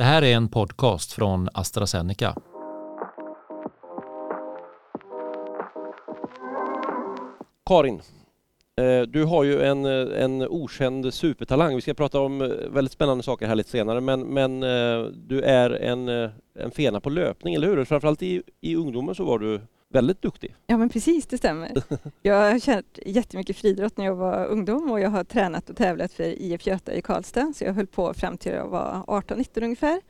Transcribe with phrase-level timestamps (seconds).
[0.00, 2.34] Det här är en podcast från AstraZeneca.
[7.66, 8.02] Karin,
[8.76, 11.74] eh, du har ju en, eh, en okänd supertalang.
[11.74, 14.60] Vi ska prata om eh, väldigt spännande saker här lite senare, men, men
[15.28, 16.08] du är en,
[16.54, 17.84] en fena på löpning, eller hur?
[17.84, 19.60] Framförallt i, i ungdomen så var du
[19.92, 20.54] väldigt duktig.
[20.66, 21.82] Ja men precis, det stämmer.
[22.22, 26.12] Jag har kört jättemycket friidrott när jag var ungdom och jag har tränat och tävlat
[26.12, 30.00] för IF Göta i Karlstad, så jag höll på fram till jag var 18-19 ungefär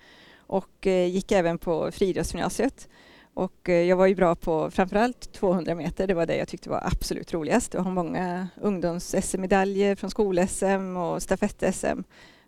[0.46, 2.88] och gick även på friidrottsgymnasiet.
[3.34, 6.70] Och eh, jag var ju bra på framförallt 200 meter, det var det jag tyckte
[6.70, 7.74] var absolut roligast.
[7.74, 12.02] Jag har många ungdoms-SM-medaljer från skol-SM och stafett-SM.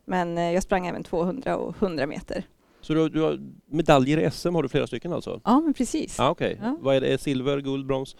[0.05, 2.45] Men eh, jag sprang även 200 och 100 meter.
[2.83, 5.41] Så du, du har medaljer i SM, har du flera stycken alltså?
[5.45, 6.21] Ja, men precis.
[6.21, 6.57] Ah, okay.
[6.63, 6.77] ja.
[6.81, 7.21] Vad är det?
[7.21, 8.17] Silver, guld, brons?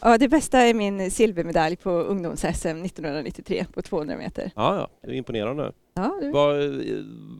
[0.00, 4.50] Ja, det bästa är min silvermedalj på ungdoms-SM 1993 på 200 meter.
[4.56, 4.88] Ja, ja.
[5.02, 5.72] Det är imponerande.
[5.94, 6.30] Ja, det...
[6.30, 6.56] vad,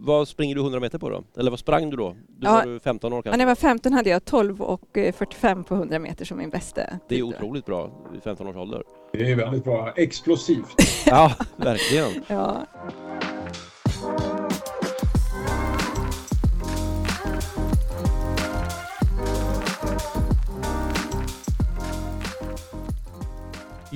[0.00, 1.22] vad springer du 100 meter på då?
[1.36, 2.16] Eller vad sprang du då?
[2.28, 3.28] Du ja, var 15 år kanske?
[3.28, 6.50] Ja, när jag var 15 hade jag 12 och 45 på 100 meter som min
[6.50, 8.82] bästa Det är otroligt bra i 15 års ålder.
[9.12, 9.92] Det är väldigt bra.
[9.96, 10.74] Explosivt.
[11.06, 12.10] ja, verkligen.
[12.26, 12.66] ja.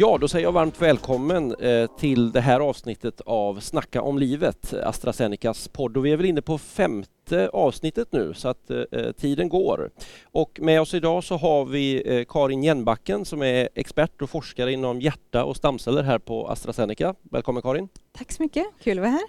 [0.00, 4.74] Ja, då säger jag varmt välkommen eh, till det här avsnittet av Snacka om livet,
[4.74, 5.96] AstraZenecas podd.
[5.96, 9.90] Och vi är väl inne på femte avsnittet nu så att eh, tiden går.
[10.24, 14.72] Och med oss idag så har vi eh, Karin Jenbacken som är expert och forskare
[14.72, 17.14] inom hjärta och stamceller här på AstraZeneca.
[17.22, 17.88] Välkommen Karin!
[18.12, 19.28] Tack så mycket, kul att vara här.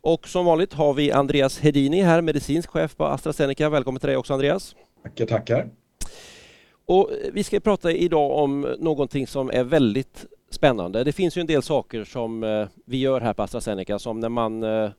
[0.00, 3.68] Och som vanligt har vi Andreas Hedini här, medicinsk chef på AstraZeneca.
[3.68, 4.74] Välkommen till dig också Andreas!
[5.02, 5.79] Tackar, tackar!
[6.90, 11.04] Och vi ska prata idag om någonting som är väldigt spännande.
[11.04, 14.28] Det finns ju en del saker som eh, vi gör här på AstraZeneca som när
[14.28, 14.90] man Eh,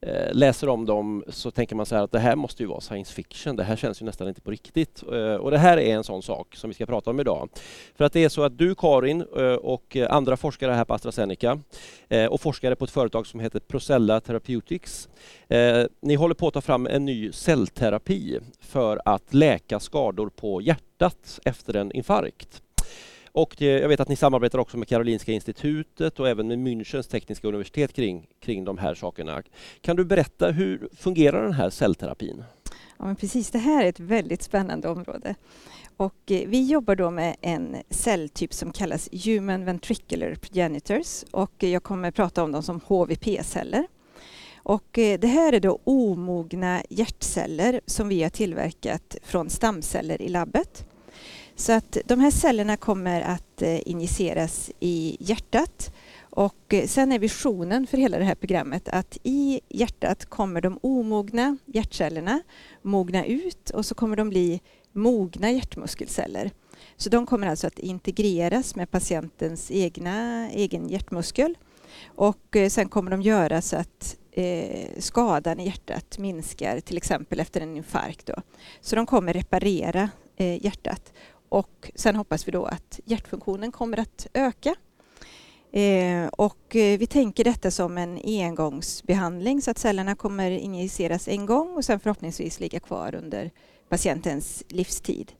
[0.00, 2.80] Eh, läser om dem så tänker man så här att det här måste ju vara
[2.80, 3.56] science fiction.
[3.56, 5.02] Det här känns ju nästan inte på riktigt.
[5.12, 7.48] Eh, och det här är en sån sak som vi ska prata om idag.
[7.94, 11.60] För att det är så att du Karin eh, och andra forskare här på AstraZeneca
[12.30, 15.08] och forskare på ett företag som heter Procella Therapeutics.
[16.00, 21.40] Ni håller på att ta fram en ny cellterapi för att läka skador på hjärtat
[21.44, 22.62] efter en infarkt.
[23.32, 27.10] Och eh, jag vet att ni samarbetar också med Karolinska institutet och även med Münchens
[27.10, 29.42] tekniska universitet kring, kring de här sakerna.
[29.80, 32.44] Kan du berätta hur fungerar den här cellterapin?
[32.98, 35.34] Ja, men precis, det här är ett väldigt spännande område.
[35.96, 41.70] Och eh, vi jobbar då med en celltyp som kallas Human Ventricular Progenitors och eh,
[41.70, 43.86] jag kommer prata om dem som HVP-celler.
[44.62, 50.86] Och det här är då omogna hjärtceller som vi har tillverkat från stamceller i labbet.
[51.58, 57.18] Så att de här cellerna kommer att eh, injiceras i hjärtat och eh, sen är
[57.18, 62.40] visionen för hela det här programmet att i hjärtat kommer de omogna hjärtcellerna
[62.82, 64.60] mogna ut och så kommer de bli
[64.92, 66.50] mogna hjärtmuskelceller.
[66.96, 71.54] Så de kommer alltså att integreras med patientens egna, egen hjärtmuskel
[72.06, 77.40] och eh, sen kommer de göra så att eh, skadan i hjärtat minskar, till exempel
[77.40, 78.26] efter en infarkt.
[78.26, 78.34] Då.
[78.80, 81.12] Så de kommer reparera eh, hjärtat
[81.48, 84.74] och sen hoppas vi då att hjärtfunktionen kommer att öka.
[85.72, 91.46] Eh, och eh, vi tänker detta som en engångsbehandling så att cellerna kommer injiceras en
[91.46, 93.50] gång och sen förhoppningsvis ligga kvar under
[93.88, 95.32] patientens livstid.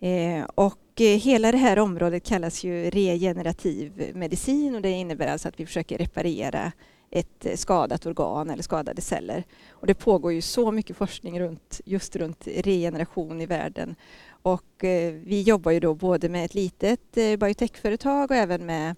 [0.00, 5.48] Eh, och eh, hela det här området kallas ju regenerativ medicin och det innebär alltså
[5.48, 6.72] att vi försöker reparera
[7.10, 9.44] ett eh, skadat organ eller skadade celler.
[9.70, 13.94] Och det pågår ju så mycket forskning runt, just runt regeneration i världen
[14.42, 18.96] och eh, vi jobbar ju då både med ett litet eh, biotechföretag och även med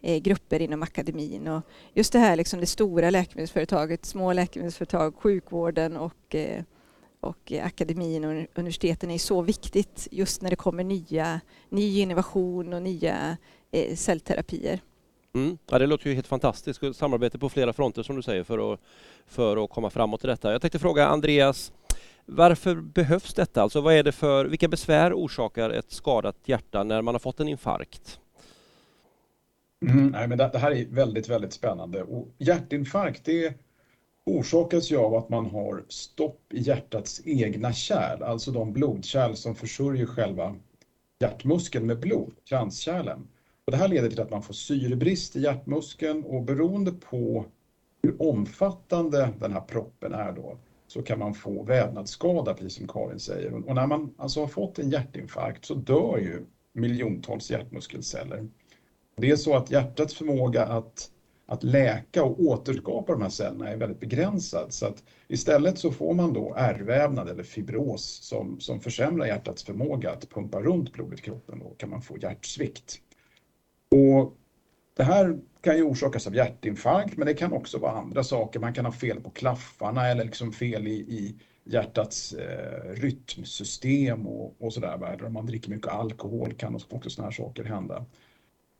[0.00, 1.48] eh, grupper inom akademin.
[1.48, 1.62] Och
[1.94, 6.62] just det här liksom det stora läkemedelsföretaget, små läkemedelsföretag, sjukvården och, eh,
[7.20, 12.82] och akademin och universiteten är så viktigt just när det kommer nya, ny innovation och
[12.82, 13.36] nya
[13.70, 14.80] eh, cellterapier.
[15.34, 15.58] Mm.
[15.70, 16.80] Ja, det låter ju helt fantastiskt.
[16.94, 18.80] Samarbete på flera fronter som du säger för att,
[19.26, 20.52] för att komma framåt i detta.
[20.52, 21.72] Jag tänkte fråga Andreas,
[22.26, 23.62] varför behövs detta?
[23.62, 27.40] Alltså vad är det för, vilka besvär orsakar ett skadat hjärta när man har fått
[27.40, 28.20] en infarkt?
[29.82, 32.02] Mm, nej, men det, det, här är väldigt, väldigt spännande.
[32.02, 33.54] Och hjärtinfarkt det
[34.26, 39.54] orsakas ju av att man har stopp i hjärtats egna kärl, alltså de blodkärl som
[39.54, 40.54] försörjer själva
[41.20, 43.28] hjärtmuskeln med blod, kranskärlen.
[43.64, 47.44] Och det här leder till att man får syrebrist i hjärtmuskeln och beroende på
[48.02, 50.58] hur omfattande den här proppen är då
[50.92, 53.68] så kan man få vävnadsskada, precis som Karin säger.
[53.68, 58.48] Och när man alltså har fått en hjärtinfarkt så dör ju miljontals hjärtmuskelceller.
[59.16, 61.10] Det är så att hjärtats förmåga att,
[61.46, 64.72] att läka och återskapa de här cellerna är väldigt begränsad.
[64.72, 70.10] Så att istället så får man då ärrvävnad eller fibros som, som försämrar hjärtats förmåga
[70.10, 71.58] att pumpa runt blodet i kroppen.
[71.58, 72.98] Då kan man få hjärtsvikt.
[73.90, 74.36] Och
[74.96, 78.60] det här kan ju orsakas av hjärtinfarkt, men det kan också vara andra saker.
[78.60, 84.56] Man kan ha fel på klaffarna eller liksom fel i, i hjärtats eh, rytmsystem och,
[84.58, 85.12] och sådär.
[85.12, 88.04] Eller om man dricker mycket alkohol kan också sådana här saker hända.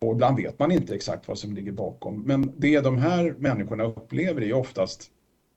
[0.00, 2.22] Och ibland vet man inte exakt vad som ligger bakom.
[2.22, 5.10] Men det de här människorna upplever är oftast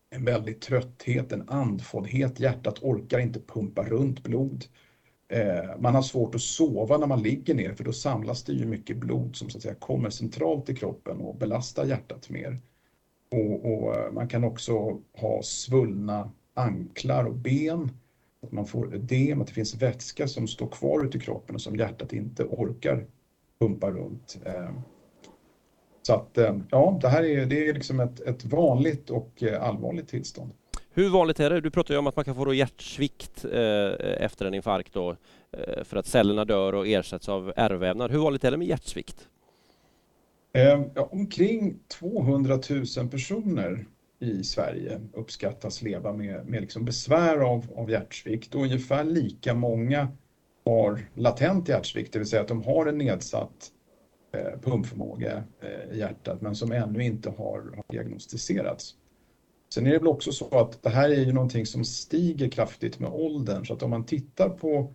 [0.10, 2.40] en väldig trötthet, en andfåddhet.
[2.40, 4.66] Hjärtat orkar inte pumpa runt blod.
[5.28, 8.66] Eh, man har svårt att sova när man ligger ner för då samlas det ju
[8.66, 12.60] mycket blod som så att säga kommer centralt i kroppen och belastar hjärtat mer.
[13.32, 17.92] Och, och eh, man kan också ha svullna anklar och ben.
[18.42, 21.62] Att man får ödem, att det finns vätska som står kvar ute i kroppen och
[21.62, 23.06] som hjärtat inte orkar
[23.60, 24.38] pumpa runt.
[24.46, 24.72] Eh,
[26.02, 26.38] så att
[26.70, 30.54] ja, det här är, det är liksom ett, ett vanligt och allvarligt tillstånd.
[30.98, 31.62] Hur vanligt är det?
[31.62, 35.16] Du pratar ju om att man kan få hjärtsvikt eh, efter en infarkt då,
[35.52, 38.12] eh, för att cellerna dör och ersätts av ärrvävnad.
[38.12, 39.28] Hur vanligt är det med hjärtsvikt?
[40.54, 42.60] Eh, ja, omkring 200
[42.98, 43.86] 000 personer
[44.20, 50.08] i Sverige uppskattas leva med, med liksom besvär av, av hjärtsvikt och ungefär lika många
[50.66, 53.72] har latent hjärtsvikt, det vill säga att de har en nedsatt
[54.34, 58.96] eh, pumpförmåga eh, i hjärtat men som ännu inte har, har diagnostiserats.
[59.76, 63.00] Sen är det väl också så att det här är ju någonting som stiger kraftigt
[63.00, 64.94] med åldern så att om man tittar på,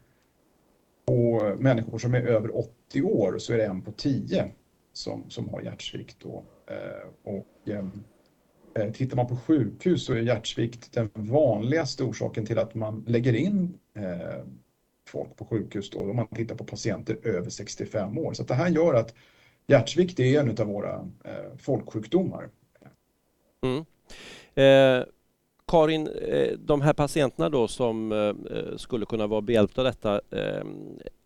[1.07, 4.51] på människor som är över 80 år så är det en på 10
[4.93, 6.17] som, som har hjärtsvikt.
[6.23, 6.45] Då.
[6.67, 7.85] Eh, och, eh,
[8.75, 13.35] eh, tittar man på sjukhus så är hjärtsvikt den vanligaste orsaken till att man lägger
[13.35, 14.45] in eh,
[15.09, 18.33] folk på sjukhus då, om man tittar på patienter över 65 år.
[18.33, 19.15] Så det här gör att
[19.67, 22.49] hjärtsvikt är en av våra eh, folksjukdomar.
[23.63, 23.85] Mm.
[24.55, 25.05] Eh,
[25.67, 30.15] Karin, eh, de här patienterna då som eh, eh, skulle kunna vara behjälpta av detta,
[30.31, 30.65] eh,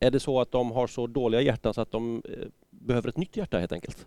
[0.00, 3.16] är det så att de har så dåliga hjärtan så att de eh, behöver ett
[3.16, 4.06] nytt hjärta helt enkelt?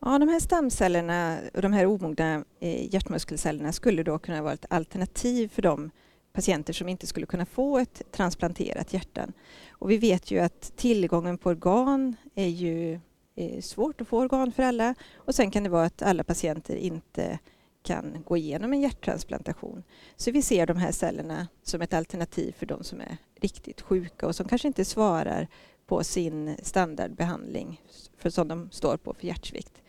[0.00, 4.66] Ja, de här stamcellerna och de här omogna eh, hjärtmuskelcellerna skulle då kunna vara ett
[4.70, 5.90] alternativ för de
[6.32, 9.28] patienter som inte skulle kunna få ett transplanterat hjärta.
[9.70, 13.00] Och vi vet ju att tillgången på organ är ju
[13.36, 16.76] eh, svårt att få organ för alla och sen kan det vara att alla patienter
[16.76, 17.38] inte
[17.84, 19.82] kan gå igenom en hjärttransplantation.
[20.16, 24.26] Så vi ser de här cellerna som ett alternativ för de som är riktigt sjuka
[24.26, 25.48] och som kanske inte svarar
[25.86, 27.80] på sin standardbehandling
[28.18, 29.82] för som de står på för hjärtsvikt.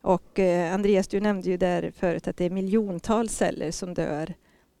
[0.00, 4.34] Och eh, Andreas, du nämnde ju där förut att det är miljontals celler som dör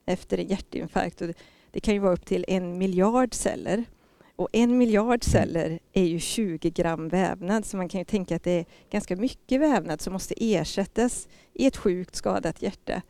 [0.06, 1.20] efter en hjärtinfarkt.
[1.20, 1.28] Och
[1.70, 3.84] det kan ju vara upp till en miljard celler.
[4.36, 8.42] Och en miljard celler är ju 20 gram vävnad så man kan ju tänka att
[8.42, 13.02] det är ganska mycket vävnad som måste ersättas i ett sjukt skadat hjärta.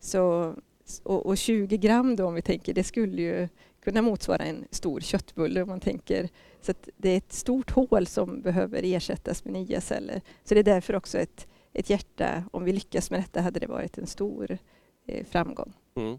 [0.00, 0.54] Så,
[1.02, 3.48] och, och 20 gram då om vi tänker, det skulle ju
[3.84, 6.28] kunna motsvara en stor köttbulle om man tänker.
[6.60, 10.20] Så det är ett stort hål som behöver ersättas med nya celler.
[10.44, 13.66] Så det är därför också ett, ett hjärta, om vi lyckas med detta hade det
[13.66, 14.58] varit en stor
[15.06, 15.72] eh, framgång.
[15.96, 16.18] Mm.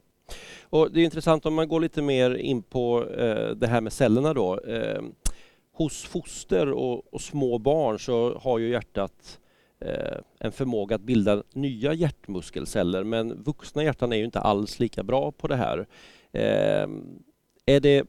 [0.62, 3.94] Och det är intressant om man går lite mer in på eh, det här med
[3.94, 4.60] cellerna då.
[4.60, 5.02] Eh,
[5.74, 9.40] hos foster och, och, små barn så har ju hjärtat
[9.80, 15.04] eh, en förmåga att bilda nya hjärtmuskelceller men vuxna hjärtan är ju inte alls lika
[15.04, 15.88] bra på det här.
[16.32, 16.88] Eh,
[17.66, 18.06] är det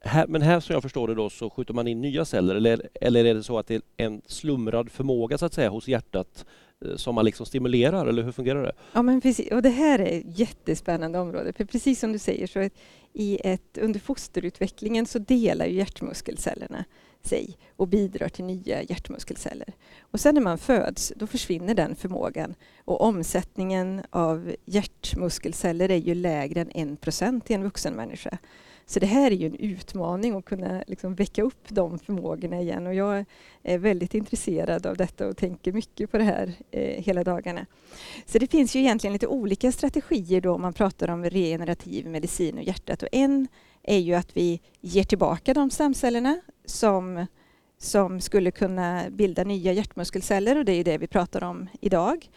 [0.00, 2.88] här, men här som jag förstår det då så skjuter man in nya celler eller,
[3.00, 6.44] eller är det så att det är en slumrad förmåga så att säga hos hjärtat
[6.84, 8.72] eh, som man liksom stimulerar, eller hur fungerar det?
[8.92, 9.52] Ja, men precis.
[9.52, 12.68] Och det här är ett jättespännande område, för precis som du säger så
[13.12, 16.84] i ett, under fosterutvecklingen så delar ju hjärtmuskelcellerna
[17.22, 19.72] sig och bidrar till nya hjärtmuskelceller.
[20.00, 26.14] Och sen när man föds, då försvinner den förmågan och omsättningen av hjärtmuskelceller är ju
[26.14, 28.38] lägre än 1 i en vuxen människa.
[28.90, 32.86] Så det här är ju en utmaning att kunna liksom väcka upp de förmågorna igen
[32.86, 33.24] och jag
[33.62, 37.66] är väldigt intresserad av detta och tänker mycket på det här eh, hela dagarna.
[38.26, 42.58] Så det finns ju egentligen lite olika strategier då om man pratar om regenerativ medicin
[42.58, 43.48] och hjärtat och en
[43.82, 47.26] är ju att vi ger tillbaka de stamcellerna som
[47.78, 52.30] som skulle kunna bilda nya hjärtmuskelceller och det är det vi pratar om idag.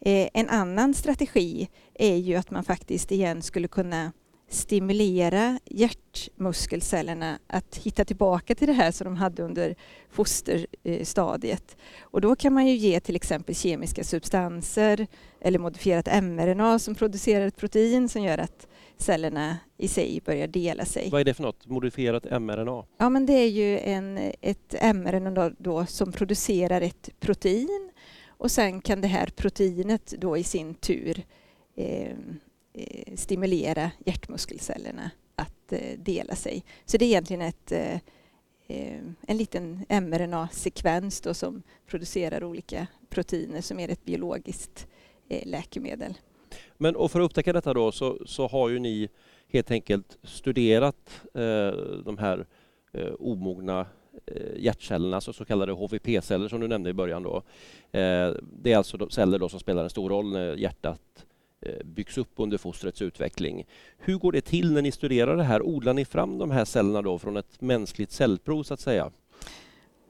[0.00, 4.12] Eh, en annan strategi är ju att man faktiskt igen skulle kunna
[4.52, 9.74] stimulera hjärtmuskelcellerna att hitta tillbaka till det här som de hade under
[10.10, 11.76] fosterstadiet.
[12.00, 15.06] Och då kan man ju ge till exempel kemiska substanser
[15.40, 20.84] eller modifierat mRNA som producerar ett protein som gör att cellerna i sig börjar dela
[20.84, 21.08] sig.
[21.10, 21.66] Vad är det för något?
[21.66, 22.84] Modifierat mRNA?
[22.98, 27.90] Ja, men det är ju en, ett mRNA då, som producerar ett protein
[28.28, 31.24] och sen kan det här proteinet då i sin tur
[31.76, 32.16] eh
[32.74, 36.64] Eh, stimulera hjärtmuskelcellerna att eh, dela sig.
[36.84, 37.94] Så det är egentligen ett, eh,
[38.66, 44.86] eh en liten mRNA-sekvens som producerar olika proteiner som är ett biologiskt
[45.28, 46.14] eh, läkemedel.
[46.78, 49.08] Men och för att upptäcka detta då så, så har ju ni
[49.48, 51.72] helt enkelt studerat eh,
[52.04, 52.46] de här
[52.92, 53.86] eh, omogna
[54.26, 57.22] eh, hjärtcellerna, alltså så kallade HVP-celler som du nämnde i början.
[57.22, 57.36] Då.
[57.98, 61.31] Eh, det är alltså celler då som spelar en stor roll när hjärtat eh,
[61.84, 63.66] byggs upp under fostrets utveckling.
[63.98, 65.62] Hur går det till när ni studerar det här?
[65.62, 69.10] Odlar ni fram de här cellerna då från ett mänskligt cellprov så att säga?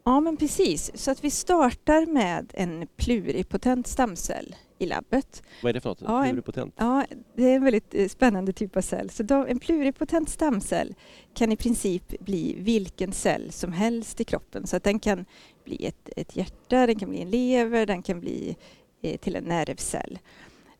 [0.04, 0.90] Ja, men precis.
[0.94, 5.42] Så att vi startar med en pluripotent stamcell i labbet.
[5.62, 6.00] Vad är det för något?
[6.00, 6.74] Ja, pluripotent?
[6.76, 7.06] Ja,
[7.36, 9.10] det är en väldigt eh, spännande typ av cell.
[9.10, 10.94] Så då, en pluripotent stamcell
[11.34, 14.66] kan i princip bli vilken cell som helst i kroppen.
[14.66, 15.24] Så att den kan
[15.64, 18.56] bli ett, ett hjärta, den kan bli en lever, den kan bli
[19.02, 20.18] eh, till en nervcell.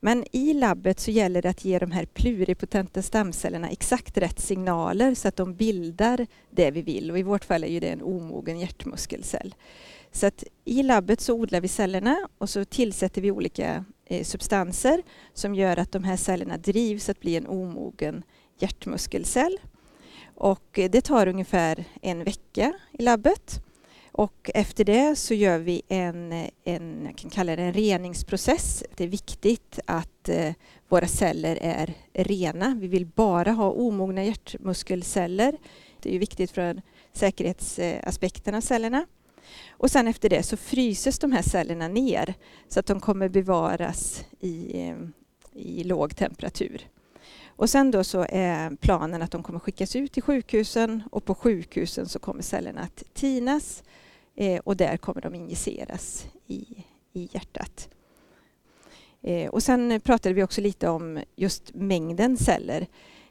[0.05, 5.15] Men i labbet så gäller det att ge de här pluripotenta stamcellerna exakt rätt signaler
[5.15, 7.11] så att de bildar det vi vill.
[7.11, 9.55] Och I vårt fall är ju det en omogen hjärtmuskelcell.
[10.11, 15.03] Så att i labbet så odlar vi cellerna och så tillsätter vi olika eh, substanser
[15.33, 18.23] som gör att de här cellerna drivs att bli en omogen
[18.59, 19.59] hjärtmuskelcell.
[20.35, 23.63] Och eh, det tar ungefär en vecka i labbet.
[24.15, 28.83] Och efter det så gör vi en, en jag kan kalla det en reningsprocess.
[28.95, 30.53] Det är viktigt att eh,
[30.89, 32.77] våra celler är rena.
[32.79, 35.57] Vi vill bara ha omogna hjärtmuskelceller.
[35.99, 36.81] Det är viktigt för
[37.13, 39.05] säkerhetsaspekten av cellerna.
[39.69, 42.33] Och sen efter det så fryses de här cellerna ner
[42.67, 44.93] så att de kommer bevaras i,
[45.53, 46.87] i låg temperatur.
[47.45, 51.35] Och sen då så är planen att de kommer skickas ut till sjukhusen och på
[51.35, 53.83] sjukhusen så kommer cellerna att tinas
[54.35, 57.89] eh, och där kommer de injiceras i, i hjärtat.
[59.21, 62.87] Eh, och sen pratade vi också lite om just mängden celler.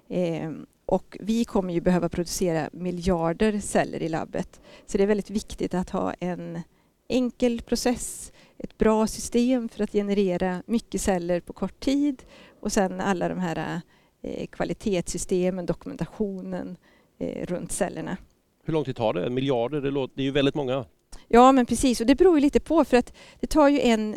[0.08, 0.50] Eh,
[0.86, 4.60] och vi kommer ju behöva producera miljarder celler i labbet.
[4.86, 6.60] Så det är väldigt viktigt att ha en
[7.08, 12.22] enkel process, ett bra system för att generera mycket celler på kort tid
[12.60, 13.80] och sen alla de här
[14.22, 16.76] eh, kvalitetssystemen, dokumentationen
[17.18, 18.16] eh, runt cellerna.
[18.64, 19.30] Hur lång tid tar det?
[19.30, 20.84] Miljarder, det, låter, det är ju väldigt många.
[21.28, 22.00] Ja, men precis.
[22.00, 24.16] Och det beror ju lite på för att det tar ju en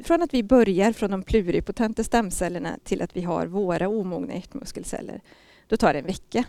[0.00, 5.20] från att vi börjar från de pluripotenta stamcellerna till att vi har våra omogna hjärtmuskelceller,
[5.68, 6.44] då tar det en vecka.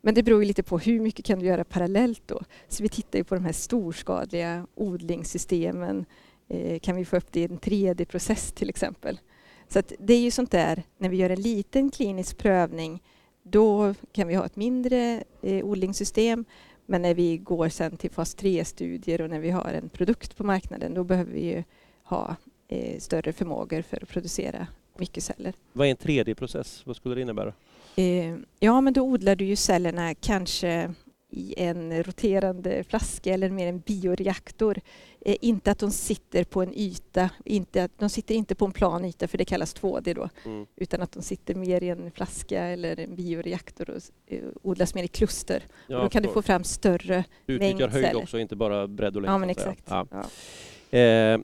[0.00, 2.42] Men det beror ju lite på hur mycket kan du göra parallellt då.
[2.68, 6.04] Så vi tittar ju på de här storskadliga odlingssystemen.
[6.48, 9.20] Eh, kan vi få upp det i en 3D-process till exempel?
[9.68, 13.02] Så det är ju sånt där, när vi gör en liten klinisk prövning,
[13.42, 16.44] då kan vi ha ett mindre eh, odlingssystem.
[16.86, 20.44] Men när vi går sen till fas 3-studier och när vi har en produkt på
[20.44, 21.62] marknaden, då behöver vi ju
[22.02, 22.36] ha
[22.68, 24.66] eh, större förmågor för att producera
[24.96, 25.52] mycket celler.
[25.72, 26.82] Vad är en 3D-process?
[26.86, 27.52] Vad skulle det innebära?
[27.96, 30.94] Eh, ja, men då odlar du ju cellerna kanske
[31.36, 34.80] i en roterande flaska eller mer en bioreaktor.
[35.20, 38.72] Eh, inte att de sitter på en yta, inte att de sitter inte på en
[38.72, 40.66] plan yta för det kallas 2D då, mm.
[40.76, 45.04] utan att de sitter mer i en flaska eller en bioreaktor och eh, odlas mer
[45.04, 45.62] i kluster.
[45.86, 47.88] Ja, och då kan du få fram större mängd celler.
[47.88, 49.32] höjd också, inte bara bredd och längd.
[49.34, 49.84] Ja, men exakt.
[49.88, 50.06] Ja.
[50.10, 50.98] Ja.
[50.98, 51.40] Eh,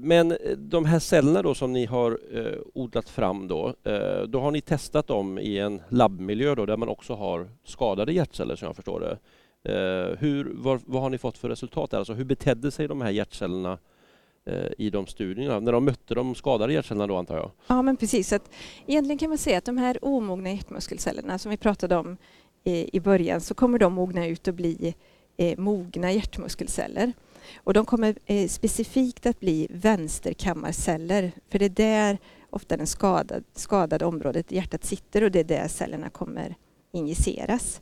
[0.00, 4.40] men eh, de här cellerna då som ni har eh, odlat fram då, eh, då
[4.40, 8.66] har ni testat dem i en labbmiljö då, där man också har skadade hjärtceller som
[8.66, 9.18] jag förstår det.
[9.72, 11.94] Eh, hur, vad, vad, har ni fått för resultat?
[11.94, 13.78] Alltså, hur betedde sig de här hjärtcellerna
[14.44, 17.50] eh, i de studierna, när de mötte de skadade hjärtcellerna då antar jag?
[17.66, 18.50] Ja men precis, att
[18.86, 22.16] egentligen kan man säga att de här omogna hjärtmuskelcellerna som vi pratade om
[22.64, 24.94] i början så kommer de mogna ut och bli
[25.36, 27.12] eh, mogna hjärtmuskelceller.
[27.56, 32.18] Och de kommer eh, specifikt att bli vänsterkammarceller, för det är där
[32.50, 36.56] ofta det skadad, skadade området i hjärtat sitter och det är där cellerna kommer
[36.92, 37.80] injiceras.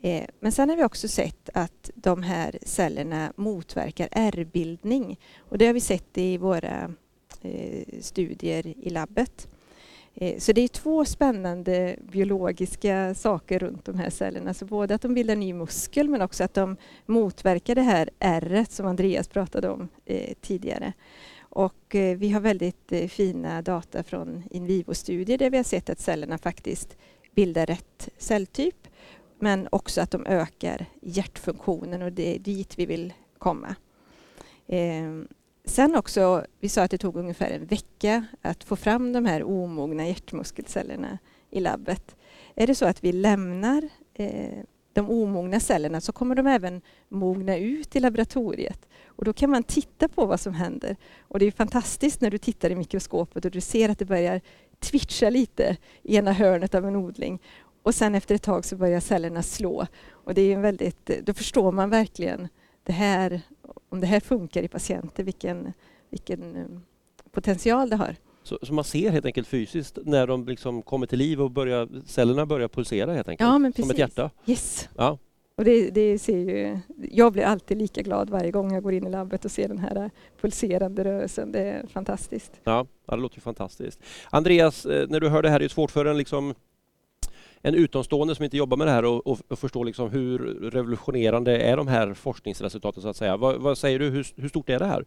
[0.00, 5.66] Eh, men sen har vi också sett att de här cellerna motverkar ärrbildning och det
[5.66, 6.94] har vi sett i våra
[7.42, 9.48] eh, studier i labbet.
[10.16, 14.54] Eh, så det är två spännande biologiska saker runt de här cellerna.
[14.54, 18.72] Så både att de bildar ny muskel men också att de motverkar det här ärret
[18.72, 20.92] som Andreas pratade om eh, tidigare.
[21.38, 25.90] Och eh, vi har väldigt eh, fina data från in vivo-studier där vi har sett
[25.90, 26.96] att cellerna faktiskt
[27.34, 28.88] bildar rätt celltyp
[29.38, 33.76] men också att de ökar hjärtfunktionen och det är dit vi vill komma.
[34.66, 35.28] Ehm,
[35.66, 39.42] Sen också, vi sa att det tog ungefär en vecka att få fram de här
[39.42, 41.18] omogna hjärtmuskelcellerna
[41.50, 42.16] i labbet.
[42.54, 47.56] Är det så att vi lämnar eh, de omogna cellerna så kommer de även mogna
[47.56, 48.88] ut i laboratoriet.
[49.06, 50.96] Och då kan man titta på vad som händer.
[51.20, 54.40] Och det är fantastiskt när du tittar i mikroskopet och du ser att det börjar
[54.78, 57.42] twitcha lite i ena hörnet av en odling.
[57.82, 59.86] Och sen efter ett tag så börjar cellerna slå.
[60.10, 62.48] Och det är en väldigt, då förstår man verkligen
[62.86, 63.40] det här,
[63.88, 65.72] om det här funkar i patienter, vilken,
[66.10, 66.66] vilken eh,
[67.30, 68.16] potential det har.
[68.42, 71.88] Så, så, man ser helt enkelt fysiskt när de liksom kommer till liv och börjar,
[72.06, 73.48] cellerna börjar pulsera helt enkelt?
[73.48, 73.84] Ja, men precis.
[73.84, 74.30] Som ett hjärta?
[74.46, 74.88] Yes.
[74.96, 75.18] Ja.
[75.56, 76.78] Och det, det, ser ju,
[77.12, 79.78] jag blir alltid lika glad varje gång jag går in i labbet och ser den
[79.78, 81.52] här pulserande rörelsen.
[81.52, 82.52] Det är fantastiskt.
[82.64, 84.00] Ja, det låter ju fantastiskt.
[84.30, 86.54] Andreas, eh, när du hör det här, det är svårt för en, liksom,
[87.62, 90.38] en utomstående som inte jobbar med det här och, och, och förstå liksom hur
[90.70, 93.36] revolutionerande är de här forskningsresultaten så att säga.
[93.36, 95.04] Vad, vad säger du, hur, hur stort är det här?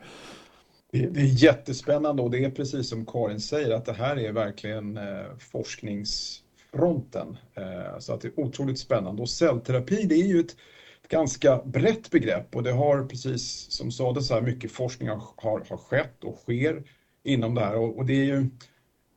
[0.92, 4.32] Det, det, är jättespännande och det är precis som Karin säger att det här är
[4.32, 7.38] verkligen eh, forskningsfronten.
[7.56, 10.56] Eh, så att det är otroligt spännande och cellterapi det är ju ett,
[11.04, 15.64] ett ganska brett begrepp och det har precis som sades här mycket forskning har, har,
[15.70, 16.84] har skett och sker
[17.24, 18.50] inom det här och, och, det är ju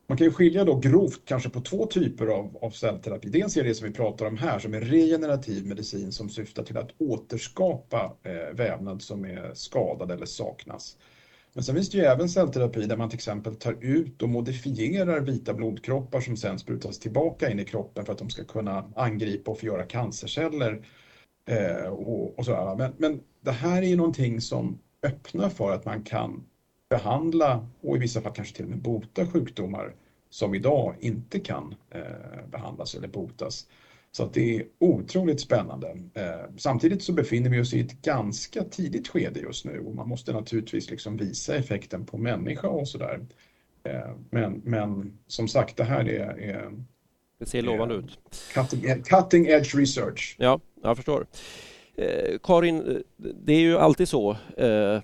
[0.07, 3.29] man kan ju skilja då grovt kanske på två typer av, av cellterapi.
[3.29, 6.77] Dels är det som vi pratar om här som är regenerativ medicin som syftar till
[6.77, 10.97] att återskapa eh, vävnad som är skadad eller saknas.
[11.53, 15.19] Men sen finns det ju även cellterapi där man till exempel tar ut och modifierar
[15.19, 19.51] vita blodkroppar som sen sprutas tillbaka in i kroppen för att de ska kunna angripa
[19.51, 20.85] och förgöra cancerceller.
[21.45, 25.85] Eh, och, och så men, men det här är ju någonting som öppnar för att
[25.85, 26.43] man kan
[26.93, 29.93] behandla och i vissa fall kanske till och med bota sjukdomar
[30.29, 32.01] som idag inte kan eh,
[32.51, 33.67] behandlas eller botas.
[34.11, 35.87] Så det är otroligt spännande.
[36.13, 40.09] Eh, samtidigt så befinner vi oss i ett ganska tidigt skede just nu och man
[40.09, 43.25] måste naturligtvis liksom visa effekten på människa och sådär.
[43.83, 46.71] Eh, men, men som sagt, det här är, är
[47.39, 48.19] det ser lovande ut.
[48.53, 50.35] Cutting, cutting, edge research.
[50.39, 51.25] Ja, jag förstår.
[51.95, 55.01] Eh, Karin, det är ju alltid så eh,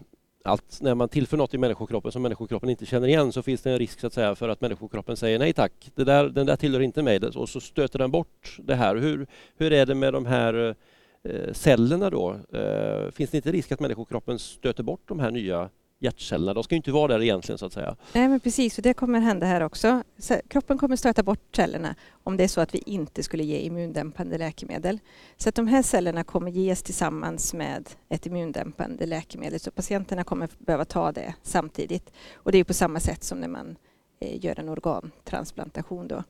[0.51, 3.71] att när man tillför något i människokroppen som människokroppen inte känner igen så finns det
[3.71, 6.55] en risk så att säga, för att människokroppen säger nej tack, det där, den där
[6.55, 8.95] tillhör inte mig och så stöter den bort det här.
[8.95, 9.27] Hur,
[9.57, 10.75] hur är det med de här
[11.23, 12.35] eh, cellerna då?
[12.53, 16.53] Eh, finns det inte risk att människokroppen stöter bort de här nya hjärtcellerna.
[16.53, 17.95] De ska inte vara där egentligen så att säga.
[18.13, 20.03] Nej men precis, och det kommer hända här också.
[20.47, 24.37] kroppen kommer stöta bort cellerna om det är så att vi inte skulle ge immundämpande
[24.37, 24.99] läkemedel.
[25.37, 30.49] Så att de här cellerna kommer ges tillsammans med ett immundämpande läkemedel så patienterna kommer
[30.57, 32.11] behöva ta det samtidigt.
[32.33, 33.75] Och det är på samma sätt som när man
[34.19, 36.07] eh, gör en organtransplantation.
[36.07, 36.23] Då.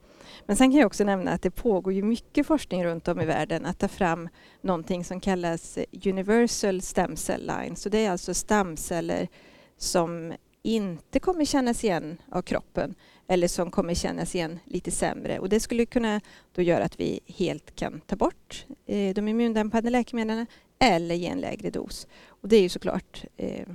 [0.45, 3.25] Men sen kan jag också nämna att det pågår ju mycket forskning runt om i
[3.25, 4.29] världen att ta fram
[4.61, 7.75] någonting som kallas eh, Universal Stem Cell Line.
[7.75, 9.27] Så det är alltså stamceller
[9.79, 12.95] som inte kommer kännas igen av kroppen
[13.27, 15.39] eller som kommer kännas igen lite sämre.
[15.39, 16.21] Och det skulle kunna
[16.55, 20.45] då göra att vi helt kan ta bort eh, de immundämpande läkemedlen
[20.79, 22.07] eller ge en lägre dos.
[22.27, 23.67] Och det är ju såklart, eh,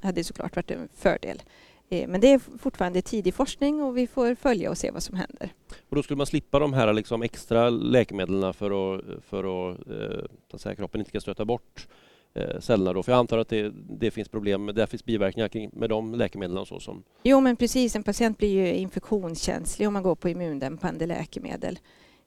[0.00, 1.42] hade såklart varit en fördel.
[1.88, 5.16] Eh, men det är fortfarande tidig forskning och vi får följa och se vad som
[5.16, 5.52] händer.
[5.88, 10.24] Och då skulle man slippa de här liksom extra läkemedlen för att, för att, eh,
[10.52, 11.88] att säga, kroppen inte ska stöta bort
[12.34, 13.02] eh, cellerna då?
[13.02, 16.14] För jag antar att det, det finns problem, med, det finns biverkningar kring, med de
[16.14, 17.04] läkemedlen och så som...
[17.22, 21.78] Jo men precis, en patient blir ju infektionskänslig om man går på immundämpande läkemedel.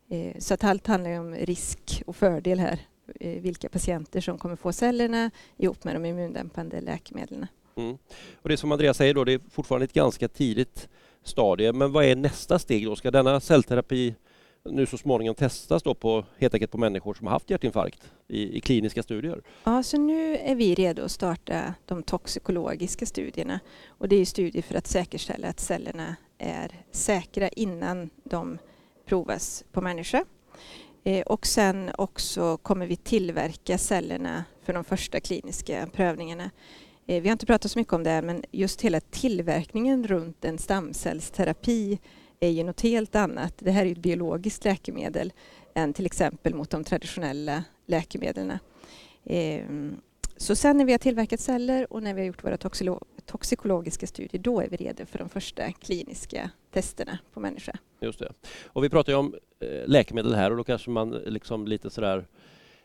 [0.10, 2.80] Eh, så att allt handlar om risk och fördel här.
[3.20, 7.46] Eh, vilka patienter som kommer få cellerna ihop med de immundämpande läkemedlen.
[7.76, 7.98] Mm.
[8.42, 10.90] Och det som Andreas säger då, det är fortfarande ett ganska tidigt
[11.24, 11.74] stadie.
[11.74, 12.96] Men vad är nästa steg då?
[12.96, 14.16] Ska denna cellterapi
[14.72, 18.58] nu så småningom testas då på, helt enkelt på människor som har haft hjärtinfarkt i,
[18.58, 19.42] i, kliniska studier.
[19.64, 23.60] Ja, så nu är vi redo att starta de toxikologiska studierna.
[23.88, 28.58] Och det är studier för att säkerställa att cellerna är säkra innan de
[29.06, 30.26] provas på människa.
[31.04, 36.52] Eh, och sen också kommer vi tillverka cellerna för de första kliniska prövningarna.
[37.08, 40.58] Eh, vi har inte pratat så mycket om det, men just hela tillverkningen runt en
[40.58, 42.00] stamcellsterapi
[42.40, 43.54] är ju något helt annat.
[43.58, 45.34] Det här är ett biologiskt läkemedel
[45.74, 48.54] än till exempel mot de traditionella läkemedlen.
[49.26, 49.98] Ehm,
[50.38, 52.58] så sen när vi har tillverkat celler och när vi har gjort våra
[53.26, 57.78] toxikologiska studier, då är vi redo för de första kliniska testerna på människa.
[58.00, 58.32] Just det.
[58.66, 61.90] Och vi pratar ju om eh, läkemedel här och då kanske man eh, liksom lite
[61.90, 62.26] sådär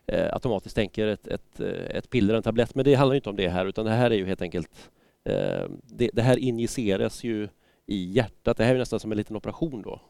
[0.07, 3.49] eh, automatiskt tänker ett, ett, ett piller, en tablett, men det handlar inte om det
[3.49, 4.91] här utan det här är ju helt enkelt
[5.85, 7.49] det, det här injiceras ju
[7.87, 8.57] i hjärtat.
[8.57, 10.01] Det här är nästan som en liten operation då.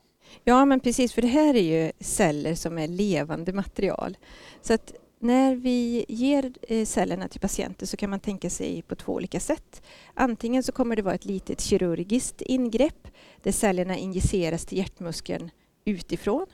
[0.44, 4.16] Ja, men precis, för det här är ju celler som är levande material.
[4.62, 8.94] Så att när vi ger eh, cellerna till patienter så kan man tänka sig på
[8.94, 9.82] två olika sätt.
[10.14, 13.08] Antingen så kommer det vara ett litet kirurgiskt ingrepp
[13.42, 15.50] där cellerna injiceras till hjärtmuskeln
[15.84, 16.46] utifrån.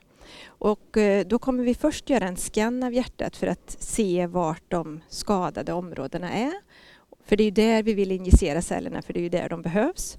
[0.46, 4.70] Och eh, då kommer vi först göra en skann av hjärtat för att se vart
[4.70, 6.52] de skadade områdena är.
[7.24, 10.18] För det är där vi vill injicera cellerna, för det är ju där de behövs.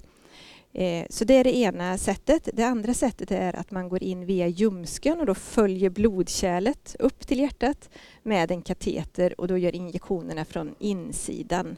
[0.72, 2.48] Eh, så det är det ena sättet.
[2.52, 7.26] Det andra sättet är att man går in via ljumsken och då följer blodkärlet upp
[7.26, 7.90] till hjärtat
[8.22, 11.76] med en kateter och då gör injektionerna från insidan.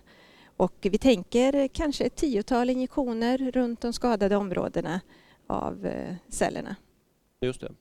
[0.56, 5.00] Och vi tänker kanske ett tiotal injektioner runt de skadade områdena
[5.46, 6.76] av eh, cellerna.
[7.40, 7.72] Just det.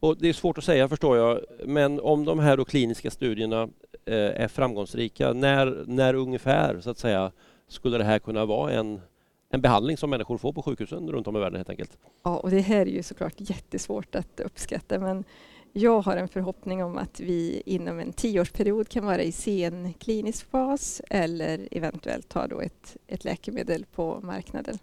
[0.00, 3.62] Och det är svårt att säga förstår jag, men om de här kliniska studierna
[4.04, 7.32] eh, är framgångsrika, när, när ungefär så att säga
[7.68, 9.00] skulle det här kunna vara en,
[9.50, 11.98] en behandling som människor får på sjukhusen runt om i världen helt enkelt?
[12.22, 15.24] Ja, och det här är ju såklart jättesvårt att uppskatta, men
[15.72, 20.50] jag har en förhoppning om att vi inom en tioårsperiod kan vara i sen klinisk
[20.50, 24.78] fas eller eventuellt ha då ett, ett läkemedel på marknaden.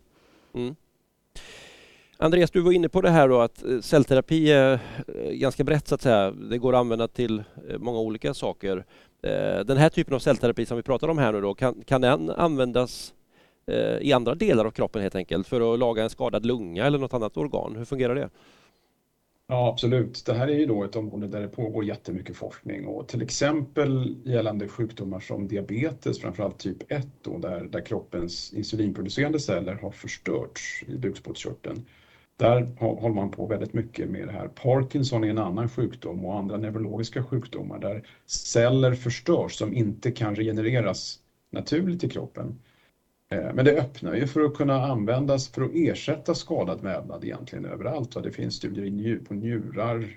[0.54, 0.76] Mm.
[2.18, 5.88] Andreas, du var inne på det här då att eh, cellterapi är eh, ganska brett
[5.88, 6.32] så att säga.
[6.32, 8.86] Det går att använda till eh, många olika saker.
[9.66, 12.30] Den här typen av cellterapi som vi pratar om här nu då, kan, kan den
[12.30, 13.14] användas
[13.72, 16.98] Eh, i andra delar av kroppen helt enkelt för att laga en skadad lunga eller
[16.98, 17.76] något annat organ?
[17.76, 18.30] Hur fungerar det?
[19.48, 20.26] Ja, absolut.
[20.26, 24.18] Det här är ju då ett område där det pågår jättemycket forskning och till exempel
[24.26, 30.84] gällande sjukdomar som diabetes, framförallt typ 1 då, där, där kroppens insulinproducerande celler har förstörts
[30.88, 31.86] i bukspottkörteln.
[32.38, 34.48] Där håller man på väldigt mycket med det här.
[34.48, 40.36] Parkinson är en annan sjukdom och andra neurologiska sjukdomar där celler förstörs som inte kan
[40.36, 41.20] regenereras
[41.52, 42.60] naturligt i kroppen.
[43.36, 47.66] Eh, men det öppnar ju för att kunna användas för att ersätta skadad vävnad egentligen
[47.66, 48.24] överallt.
[48.24, 50.08] Det finns studier på njurar,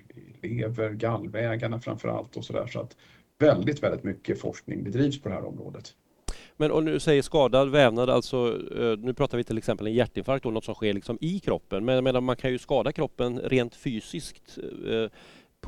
[0.43, 2.67] lever, gallvägarna framför allt och sådär.
[2.67, 2.97] Så att
[3.39, 5.95] väldigt, väldigt mycket forskning bedrivs på det här området.
[6.57, 10.43] Men om du säger skadad vävnad, alltså eh, nu pratar vi till exempel en hjärtinfarkt,
[10.43, 11.85] då, något som sker liksom i kroppen.
[11.85, 15.11] Men, men man kan ju skada kroppen rent fysiskt eh,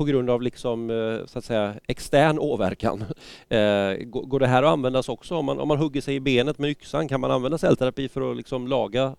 [0.01, 3.03] på grund av liksom, eh, så att säga, extern åverkan.
[3.49, 5.35] Eh, går det här att användas också?
[5.35, 8.31] Om man, om man hugger sig i benet med yxan, kan man använda cellterapi för
[8.31, 9.15] att liksom laga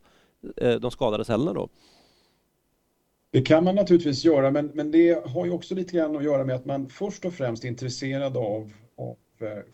[0.56, 1.68] eh, de skadade cellerna då?
[3.30, 6.44] Det kan man naturligtvis göra, men, men det har ju också lite grann att göra
[6.44, 9.16] med att man först och främst är intresserad av, av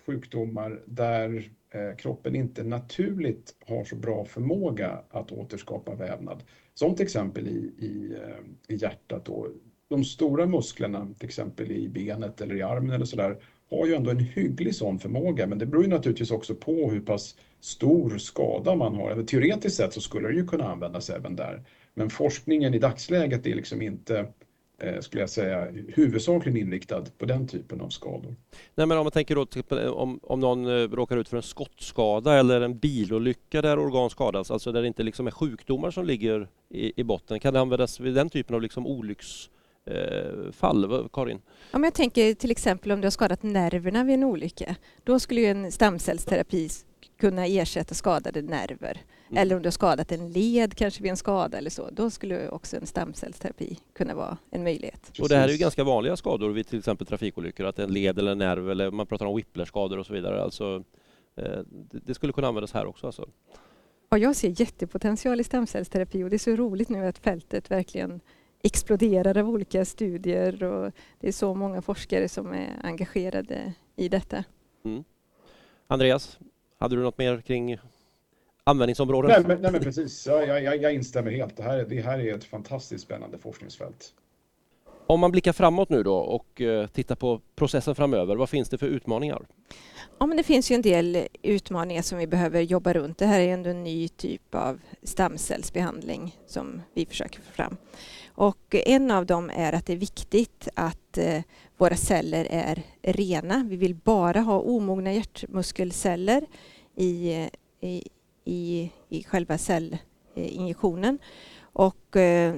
[0.07, 1.51] sjukdomar där
[1.99, 6.43] kroppen inte naturligt har så bra förmåga att återskapa vävnad.
[6.75, 8.17] Som till exempel i, i,
[8.69, 9.25] i hjärtat.
[9.25, 9.49] Då.
[9.91, 13.37] De stora musklerna, till exempel i benet eller i armen eller sådär,
[13.71, 17.01] har ju ändå en hygglig sån förmåga, men det beror ju naturligtvis också på hur
[17.01, 19.23] pass stor skada man har.
[19.23, 21.63] Teoretiskt sett så skulle det ju kunna användas även där,
[21.95, 24.27] men forskningen i dagsläget är liksom inte
[24.83, 28.35] eh, skulle jag säga, huvudsakligen inriktad på den typen av skador.
[28.75, 31.43] Nej, men om man tänker då typ, om, om någon eh, råkar ut för en
[31.43, 36.07] skottskada eller en bilolycka där organ skadas, alltså där det inte liksom är sjukdomar som
[36.07, 38.87] ligger i, i botten, kan det användas vid den typen av liksom
[39.89, 41.09] olycksfall?
[41.13, 41.41] Karin?
[41.71, 44.77] Ja, men jag tänker till exempel om du har skadat nerverna vid en olycka.
[45.05, 46.69] Då skulle ju en stamcellsterapi
[47.21, 49.03] kunna ersätta skadade nerver.
[49.31, 49.43] Mm.
[49.43, 51.89] Eller om du har skadat en led kanske vid en skada eller så.
[51.93, 55.13] Då skulle också en stamcellsterapi kunna vara en möjlighet.
[55.21, 58.19] Och det här är ju ganska vanliga skador vid till exempel trafikolyckor, att en led
[58.19, 60.43] eller en nerv eller man pratar om whiplash-skador och så vidare.
[60.43, 60.85] Alltså,
[61.37, 63.07] eh, det skulle kunna användas här också.
[63.07, 63.29] Alltså.
[64.11, 68.21] Ja, jag ser jättepotential i stamcellsterapi och det är så roligt nu att fältet verkligen
[68.63, 74.45] exploderar av olika studier och det är så många forskare som är engagerade i detta.
[74.85, 75.05] Mm.
[75.87, 76.39] Andreas,
[76.79, 77.79] hade du något mer kring
[78.65, 79.31] användningsområden?
[79.31, 80.27] Nej, men, nej, men precis.
[80.27, 81.57] Jag, jag, jag instämmer helt.
[81.57, 84.13] Det här, det här är ett fantastiskt spännande forskningsfält.
[85.07, 88.79] Om man blickar framåt nu då och uh, tittar på processen framöver, vad finns det
[88.79, 89.47] för utmaningar?
[90.19, 93.19] Ja, men det finns ju en del utmaningar som vi behöver jobba runt.
[93.19, 97.77] Det här är ändå en ny typ av stamcellsbehandling som vi försöker få fram.
[98.39, 101.43] Och en av dem är att det är viktigt att eh,
[101.77, 103.67] våra celler är rena.
[103.69, 106.47] Vi vill bara ha omogna hjärtmuskelceller
[106.97, 107.49] i, eh,
[107.89, 108.03] i,
[108.45, 111.19] i, i själva cellinjektionen.
[111.61, 112.55] Och, eh,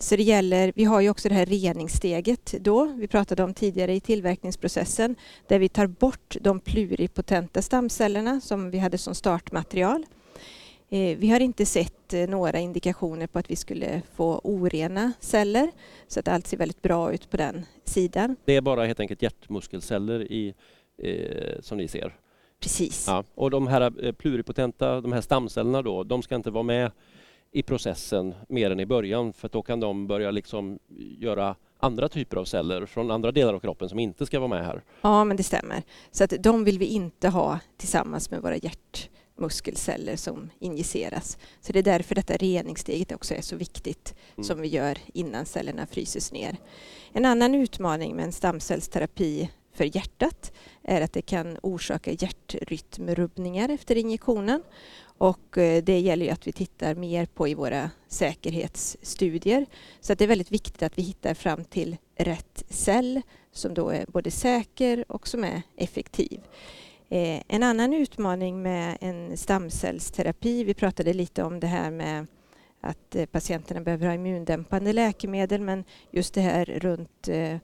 [0.00, 3.94] så det gäller, vi har ju också det här reningssteget då, vi pratade om tidigare
[3.94, 10.06] i tillverkningsprocessen, där vi tar bort de pluripotenta stamcellerna som vi hade som startmaterial.
[10.88, 15.70] Eh, vi har inte sett eh, några indikationer på att vi skulle få orena celler,
[16.08, 18.36] så att allt ser väldigt bra ut på den sidan.
[18.44, 20.54] Det är bara helt enkelt hjärtmuskelceller i,
[21.02, 22.14] eh, som ni ser?
[22.60, 23.04] Precis.
[23.08, 26.90] Ja, och de här eh, pluripotenta, de här stamcellerna då, de ska inte vara med
[27.52, 30.78] i processen mer än i början för då kan de börja liksom
[31.18, 34.64] göra andra typer av celler från andra delar av kroppen som inte ska vara med
[34.64, 34.82] här.
[35.00, 35.82] Ja, men det stämmer.
[36.10, 41.38] Så att de vill vi inte ha tillsammans med våra hjärt hjärtmuskelceller som injiceras.
[41.60, 44.44] Så det är därför detta reningssteget också är så viktigt Mm.
[44.44, 46.56] som vi gör innan cellerna fryses ner.
[47.12, 53.96] En annan utmaning med en stamcellsterapi för hjärtat är att det kan orsaka hjärtrytmrubbningar efter
[53.96, 54.62] injektionen.
[55.18, 59.66] Och eh, det gäller ju att vi tittar mer på i våra säkerhetsstudier.
[60.00, 63.90] Så att det är väldigt viktigt att vi hittar fram till rätt cell som då
[63.90, 66.40] är både säker och som är effektiv.
[67.08, 72.26] Eh, En annan utmaning med en stamcellsterapi, vi pratade lite om det här med
[72.80, 77.54] att eh, patienterna behöver ha immundämpande läkemedel men just det här runt eh,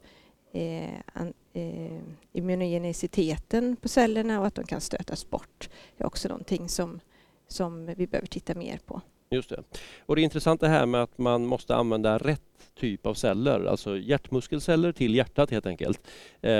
[0.52, 2.00] eh an- eh,
[2.32, 7.00] immunogeniciteten på cellerna och att de kan stötas bort är också någonting som,
[7.48, 9.00] som vi behöver titta mer på.
[9.30, 9.62] Just det.
[10.06, 12.42] Och det är intressant det här med att man måste använda rätt
[12.74, 16.00] typ av celler, alltså hjärtmuskelceller till hjärtat helt enkelt.
[16.40, 16.50] Eh,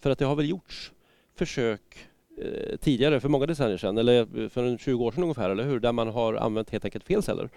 [0.00, 0.92] för att det har väl gjorts
[1.36, 5.50] försök eh, tidigare, för många decennier sedan, eller eh, för en 20 år sedan ungefär,
[5.50, 5.80] eller hur?
[5.80, 7.50] Där man har använt helt enkelt fel celler.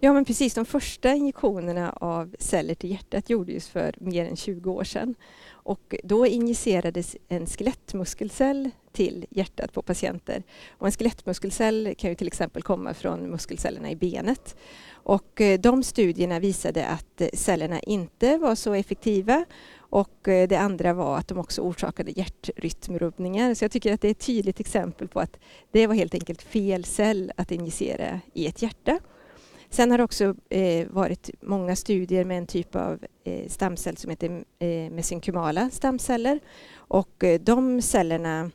[0.00, 4.70] Ja men precis, de första injektionerna av celler till hjärtat gjordes för mer än 20
[4.70, 5.14] år sedan.
[5.48, 10.42] Och då injicerades en skelettmuskelcell till hjärtat på patienter.
[10.70, 14.56] Och en skelettmuskelcell kan ju till exempel komma från muskelcellerna i benet.
[14.90, 19.44] Och eh, de studierna visade att eh, cellerna inte var så effektiva
[19.90, 23.54] och eh, det andra var att de också orsakade hjärtrytmrubbningar.
[23.54, 25.38] Så jag tycker att det är ett tydligt exempel på att
[25.72, 28.98] det var helt enkelt fel cell att injicera i ett hjärta.
[29.70, 34.10] Sen har det också eh, varit många studier med en typ av eh, stamcell som
[34.10, 36.40] heter eh, mesenkymala stamceller.
[36.76, 38.50] Och eh, de cellerna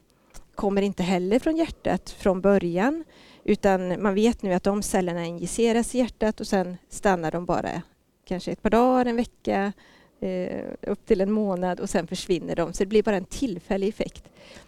[0.55, 3.03] kommer inte heller från hjärtat från början
[3.43, 7.81] utan man vet nu att de cellerna injiceras i hjärtat och sen stannar de bara
[8.25, 9.73] kanske ett par dagar, en vecka,
[10.21, 12.73] eh, upp till en månad och sen försvinner de.
[12.73, 14.23] Så det blir bara en tillfällig effekt.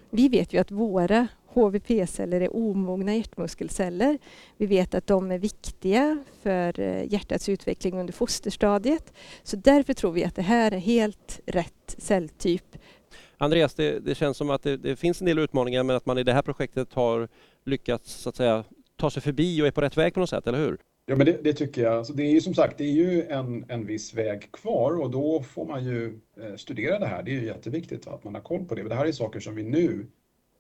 [0.10, 4.18] Vi vet ju att våra HVP-celler är omogna hjärtmuskelceller.
[4.58, 9.14] Vi vet att de är viktiga för eh, hjärtats utveckling under fosterstadiet.
[9.44, 12.78] Så därför tror vi att det här är helt rätt celltyp.
[13.38, 16.18] Andreas, det, det känns som att det, det finns en del utmaningar men att man
[16.18, 17.28] i det här projektet har
[17.66, 18.64] lyckats så att säga
[18.96, 20.78] ta sig förbi och är på rätt väg på något sätt, eller hur?
[21.06, 21.94] Ja, men det, det tycker jag.
[21.94, 25.12] Alltså det är ju som sagt, det är ju en, en viss väg kvar och
[25.12, 27.24] då får man ju eh, studera det här.
[27.24, 28.84] Det är ju jätteviktigt att man har koll på det.
[28.84, 30.08] Det här är saker som vi nu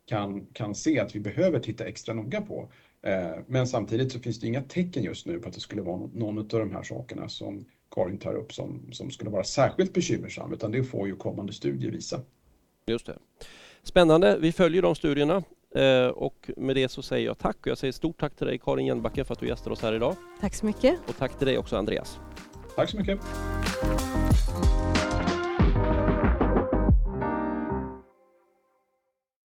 [0.05, 2.69] kan, kan se att vi behöver titta extra noga på.
[3.01, 6.09] Eh, men samtidigt så finns det inga tecken just nu på att det skulle vara
[6.13, 10.53] någon av de här sakerna som Karin tar upp som, som skulle vara särskilt bekymmersam,
[10.53, 12.21] utan det får ju kommande studier visa.
[12.85, 13.17] Just det.
[13.83, 15.43] Spännande, vi följer de studierna
[15.75, 18.57] eh, och med det så säger jag tack och jag säger stort tack till dig
[18.57, 20.99] Karin Jennbacke för att du gästar oss här idag Tack så mycket.
[21.07, 22.19] och tack till dig också Andreas.
[22.75, 23.19] Tack så mycket!